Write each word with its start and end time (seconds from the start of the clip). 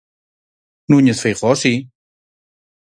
Núñez 0.89 1.17
Feijóo 1.21 1.53
si. 1.61 1.73